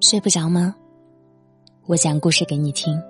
[0.00, 0.74] 睡不着吗？
[1.86, 3.00] 我讲故事给你听。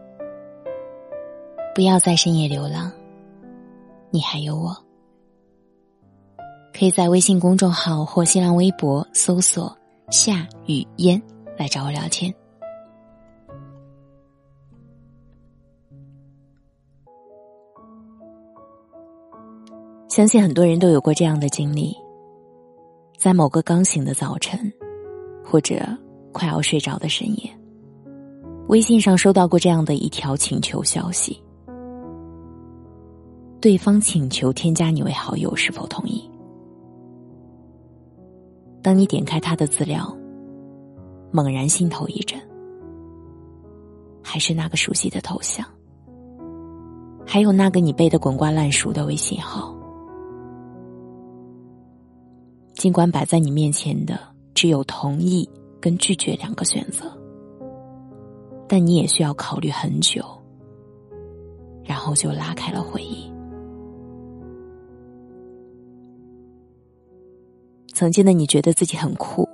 [1.74, 2.90] 不要在深夜流浪，
[4.10, 4.74] 你还有我。
[6.72, 9.76] 可以在微信公众号或新浪微博搜索
[10.10, 11.20] “夏雨嫣”
[11.58, 12.34] 来找我聊天。
[20.08, 21.94] 相信很多人都有过这样的经历，
[23.16, 24.72] 在某个刚醒的早晨，
[25.44, 25.76] 或者。
[26.38, 27.50] 快要睡着的深夜，
[28.68, 31.42] 微信上收到过这样的一条请求消息：
[33.60, 36.30] 对方请求添加你为好友，是否同意？
[38.80, 40.16] 当你点开他的资料，
[41.32, 42.40] 猛然心头一震，
[44.22, 45.66] 还是那个熟悉的头像，
[47.26, 49.74] 还有那个你背得滚瓜烂熟的微信号。
[52.74, 54.16] 尽管摆在你面前的
[54.54, 55.50] 只有同意。
[55.80, 57.10] 跟拒绝两个选择，
[58.68, 60.22] 但你也需要考虑很久，
[61.84, 63.32] 然后就拉开了回忆。
[67.94, 69.48] 曾经的你觉得自己很酷，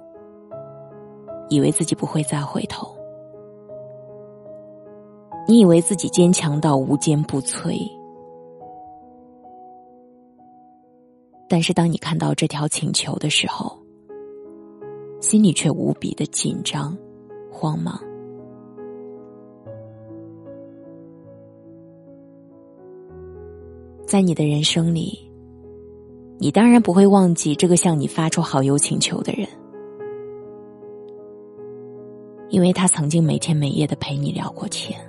[1.51, 2.89] 以为自己不会再回头，
[5.47, 7.79] 你以为自己坚强到无坚不摧，
[11.49, 13.84] 但是当你看到这条请求的时候。
[15.25, 16.95] 心里却无比的紧张、
[17.51, 17.99] 慌忙。
[24.07, 25.19] 在你的人生里，
[26.39, 29.49] 你当然不会忘记这个向你发出好友请求的人，
[32.51, 35.01] 因为他曾经每天每夜的陪你聊过天，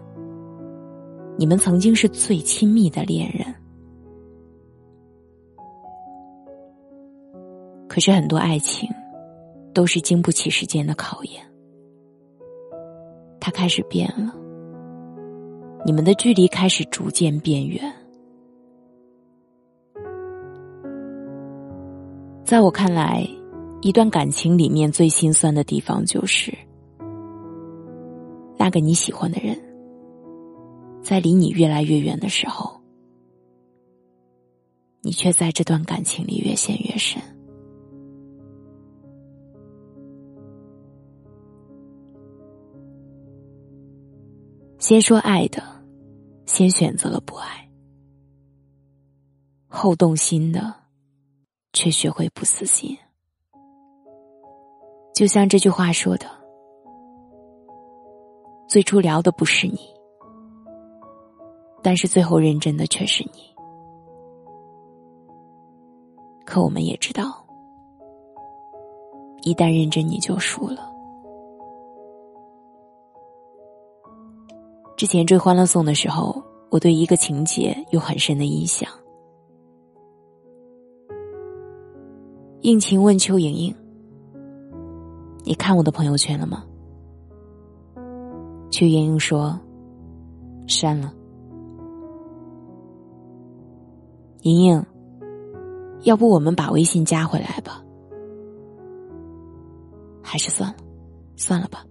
[1.37, 3.53] 你们曾经是最亲密的恋人。
[7.89, 8.89] 可是很多爱情。
[9.75, 11.45] 都是经不起时间的考验。
[13.41, 14.33] 他开始变了，
[15.85, 17.93] 你们的距离开始逐渐变远。
[22.45, 23.27] 在我看来，
[23.81, 26.53] 一段感情里面最心酸的地方就是，
[28.57, 29.59] 那个你喜欢的人，
[31.03, 32.79] 在离你越来越远的时候，
[35.01, 37.21] 你却在这段感情里越陷越深。
[44.87, 45.63] 先说爱的，
[46.45, 47.47] 先选择了不爱；
[49.67, 50.75] 后动心的，
[51.73, 52.95] 却学会不死心。
[55.15, 56.27] 就像这句话说的
[58.69, 59.79] ：“最初聊的不是你，
[61.81, 63.55] 但是最后认真的却是你。”
[66.45, 67.43] 可我们也知道，
[69.41, 70.94] 一旦认真，你就输了。
[74.95, 78.89] 之前追《欢乐颂》的时候，我对一个情节有很深的印象。
[82.61, 83.75] 应勤问邱莹莹
[85.43, 86.63] ：“你看我的朋友圈了吗？”
[88.71, 89.59] 邱莹莹说
[90.65, 91.13] ：“删了。”
[94.43, 94.85] 莹莹，
[96.03, 97.83] 要不我们把微信加回来吧？
[100.23, 100.75] 还是算了，
[101.35, 101.85] 算了吧。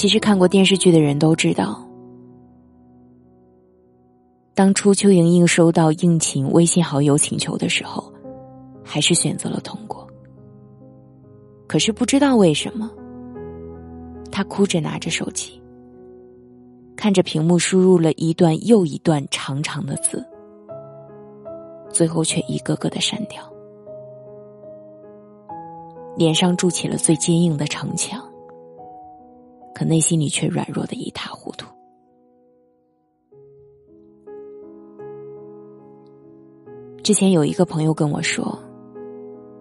[0.00, 1.86] 其实看过电视剧的人都知道，
[4.54, 8.10] 当初邱莹莹收到应勤微信好友请求的时候，
[8.82, 10.08] 还是选择了通过。
[11.66, 12.90] 可是不知道为什么，
[14.32, 15.60] 她哭着拿着手机，
[16.96, 20.24] 看着屏幕输入了一段又一段长长的字，
[21.90, 23.42] 最后却一个个的删掉，
[26.16, 28.18] 脸上筑起了最坚硬的城墙。
[29.80, 31.66] 可内心里却软弱的一塌糊涂。
[37.02, 38.58] 之前有一个朋友跟我说，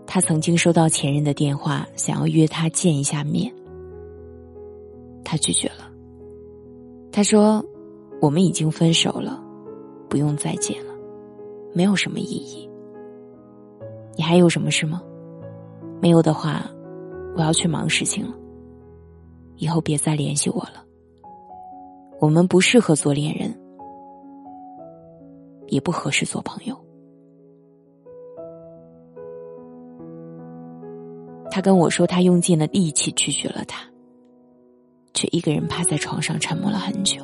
[0.05, 3.49] 他曾经收到前任的电话，想要约他见一下面，
[5.23, 5.89] 他拒绝了。
[7.13, 7.63] 他说
[8.21, 9.41] ：“我们已经分手了，
[10.09, 10.94] 不用再见了，
[11.73, 12.69] 没有什么意义。
[14.17, 15.01] 你还有什么事吗？
[16.01, 16.69] 没有的话，
[17.38, 18.35] 我要去忙事情了。”
[19.59, 20.83] 以后别再联系我了。
[22.19, 23.53] 我们不适合做恋人，
[25.67, 26.75] 也不合适做朋友。
[31.51, 33.83] 他跟我说，他用尽了力气拒绝了他，
[35.13, 37.21] 却一个人趴在床上沉默了很久。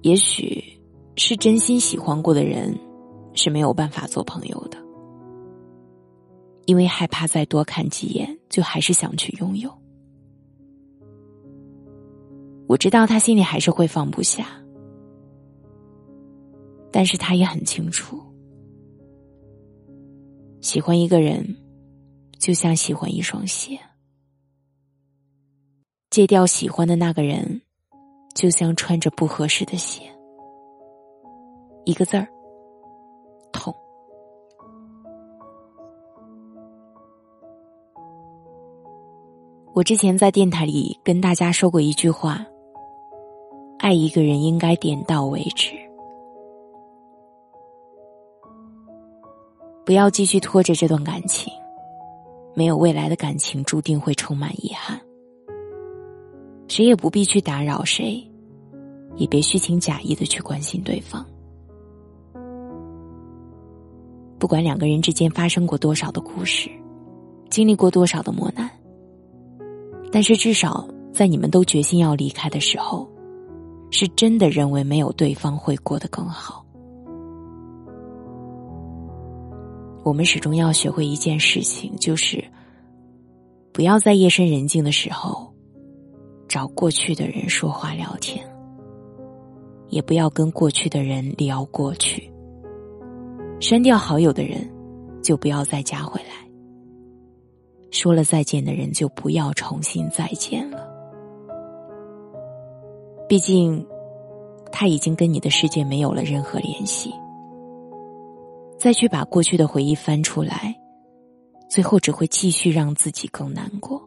[0.00, 0.62] 也许
[1.16, 2.78] 是真心喜欢过的人，
[3.34, 4.78] 是没有办法做朋友的。
[6.72, 9.70] 因为害怕再多看几眼，就还是想去拥有。
[12.66, 14.46] 我知道他心里还是会放不下，
[16.90, 18.18] 但是他也很清楚，
[20.62, 21.54] 喜欢一个人，
[22.38, 23.78] 就像喜欢一双鞋，
[26.08, 27.60] 戒掉喜欢的那个人，
[28.34, 30.04] 就像穿着不合适的鞋，
[31.84, 32.26] 一个字儿，
[39.74, 42.44] 我之前在电台里跟大家说过一句话。
[43.78, 45.72] 爱一个人应该点到为止，
[49.84, 51.52] 不要继续拖着这段感情。
[52.54, 55.00] 没有未来的感情注定会充满遗憾。
[56.68, 58.22] 谁也不必去打扰谁，
[59.16, 61.26] 也别虚情假意的去关心对方。
[64.38, 66.70] 不管两个人之间发生过多少的故事，
[67.48, 68.70] 经历过多少的磨难，
[70.12, 73.10] 但是至少在你们都决心要离开的时候。
[73.94, 76.64] 是真的认为没有对方会过得更好。
[80.02, 82.42] 我们始终要学会一件事情，就是
[83.70, 85.52] 不要在夜深人静的时候
[86.48, 88.42] 找过去的人说话聊天，
[89.90, 92.32] 也不要跟过去的人聊过去。
[93.60, 94.66] 删掉好友的人，
[95.22, 96.50] 就不要再加回来；
[97.92, 100.90] 说了再见的人，就不要重新再见了。
[103.28, 103.86] 毕竟，
[104.72, 107.12] 他已经跟你的世界没有了任何联系。
[108.76, 110.76] 再去把过去的回忆翻出来，
[111.68, 114.02] 最后只会继续让自己更难过。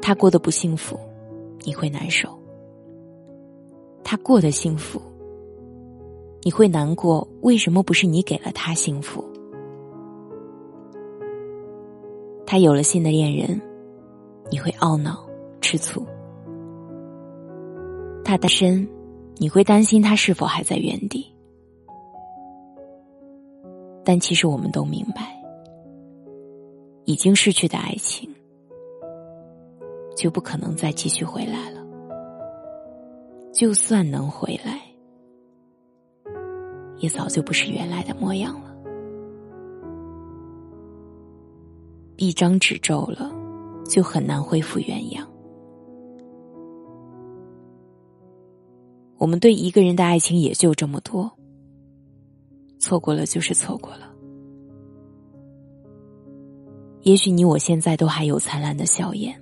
[0.00, 0.96] 他过得不幸福，
[1.64, 2.28] 你会难受；
[4.04, 5.02] 他过得幸福，
[6.42, 7.26] 你会难过。
[7.40, 9.24] 为什么不是你给了他幸福？
[12.46, 13.60] 他有了新的恋人。
[14.50, 15.26] 你会懊恼、
[15.62, 16.02] 吃醋；
[18.22, 18.86] 他单身，
[19.36, 21.26] 你会担心他是否还在原地。
[24.04, 25.34] 但其实我们都明白，
[27.06, 28.28] 已经失去的爱情，
[30.14, 31.80] 就不可能再继续回来了。
[33.54, 34.82] 就算能回来，
[37.02, 38.74] 也早就不是原来的模样了。
[42.16, 43.30] 一张纸皱了。
[43.84, 45.28] 就很难恢复原样。
[49.18, 51.30] 我们对一个人的爱情也就这么多，
[52.78, 54.10] 错过了就是错过了。
[57.02, 59.38] 也许你我现在都还有灿烂的笑颜，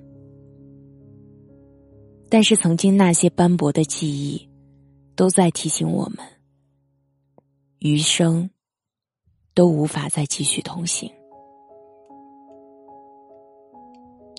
[2.29, 4.49] 但是曾经那些斑驳的记忆，
[5.15, 6.27] 都在提醒我们，
[7.81, 8.51] 余生
[9.55, 11.11] 都无法再继续同行。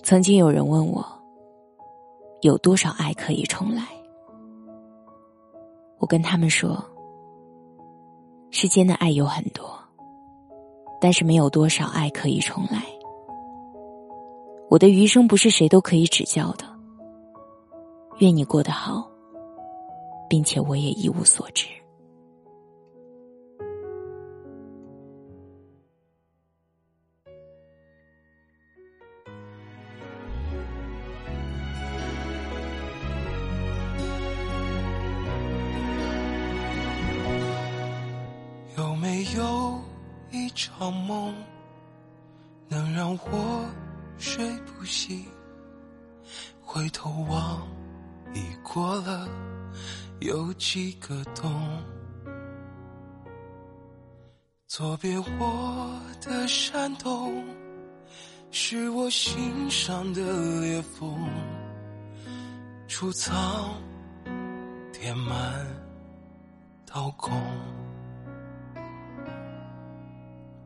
[0.04, 1.04] 曾经有人问我，
[2.42, 3.82] 有多少爱可以重来？
[5.98, 6.80] 我跟他们说，
[8.52, 9.76] 世间的爱有很多，
[11.00, 12.80] 但是没有多少爱可以重来。
[14.70, 16.64] 我的余生不是谁都可以指教的。
[18.18, 19.10] 愿你过得好，
[20.28, 21.66] 并且我也一无所知。
[40.52, 41.34] 一场梦，
[42.68, 43.66] 能让我
[44.18, 45.24] 睡不醒。
[46.60, 47.66] 回头望，
[48.34, 49.26] 已过了
[50.20, 51.82] 有几个冬。
[54.66, 57.42] 左边我的山洞，
[58.50, 60.20] 是我心上的
[60.60, 61.18] 裂缝，
[62.86, 63.74] 储藏
[64.92, 65.66] 填满
[66.84, 67.32] 掏空。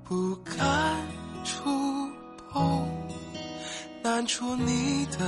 [0.09, 0.57] 不敢
[1.43, 1.69] 触
[2.53, 2.89] 碰，
[4.05, 5.19] 难捉你的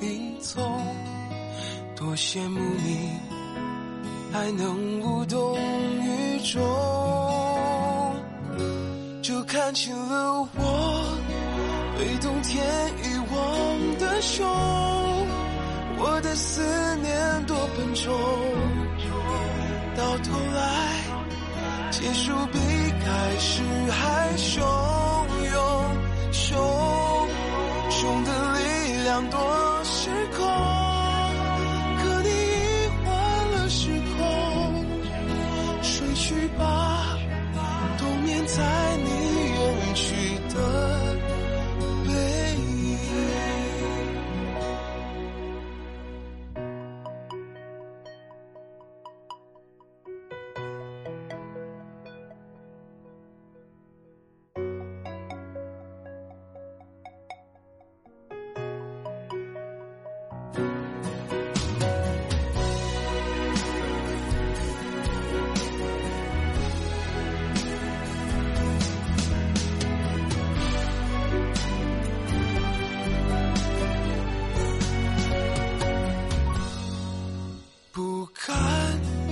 [0.00, 0.60] 影踪。
[1.94, 3.10] 多羡慕你
[4.32, 5.56] 还能无动
[6.00, 6.60] 于衷，
[9.22, 11.16] 就看清了我
[11.96, 12.60] 被冬天
[13.04, 14.44] 遗忘的胸。
[15.98, 16.60] 我的思
[16.96, 18.12] 念多笨重，
[19.96, 20.90] 到头来。
[21.92, 22.58] 结束比
[23.04, 24.60] 开始还汹
[25.52, 25.60] 涌，
[26.32, 26.54] 汹
[27.90, 28.30] 汹的
[28.60, 29.38] 力量多
[29.84, 30.46] 失控，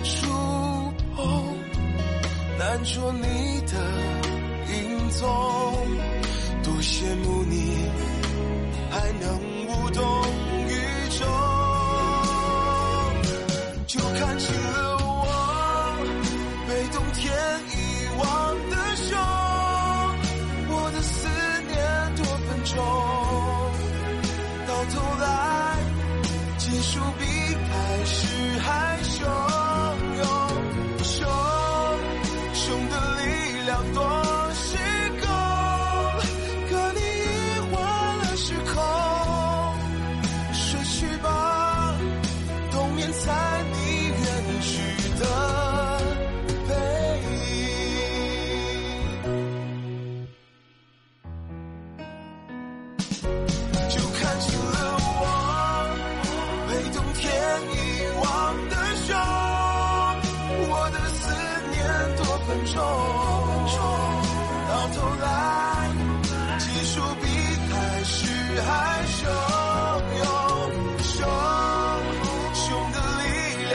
[0.04, 0.26] 触
[1.14, 1.56] 碰
[2.58, 3.76] 难捉你的
[4.72, 5.28] 影踪
[6.62, 7.99] 多羡慕你。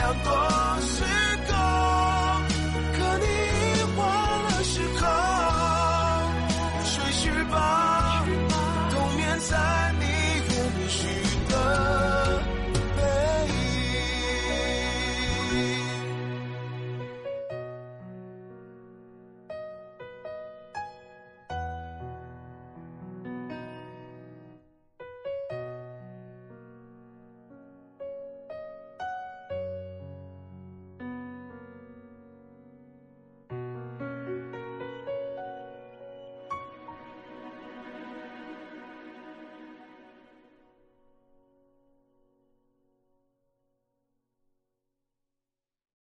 [0.06, 0.55] 好多